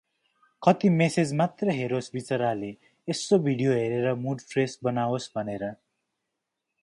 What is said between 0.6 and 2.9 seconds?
कति मेसेज मात्रै हेरोस बिचराले,